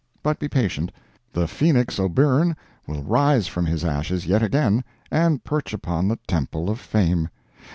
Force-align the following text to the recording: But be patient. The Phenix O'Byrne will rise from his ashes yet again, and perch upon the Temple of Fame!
But 0.23 0.39
be 0.39 0.47
patient. 0.47 0.91
The 1.31 1.47
Phenix 1.47 1.99
O'Byrne 1.99 2.57
will 2.87 3.03
rise 3.03 3.45
from 3.45 3.67
his 3.67 3.85
ashes 3.85 4.25
yet 4.25 4.41
again, 4.41 4.83
and 5.11 5.43
perch 5.43 5.73
upon 5.75 6.07
the 6.07 6.17
Temple 6.25 6.71
of 6.71 6.79
Fame! 6.79 7.29